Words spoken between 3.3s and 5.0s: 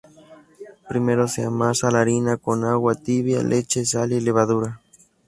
leche, sal y levadura.